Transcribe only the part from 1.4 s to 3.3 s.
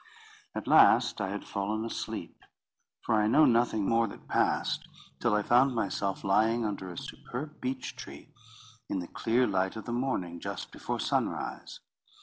fallen asleep; for I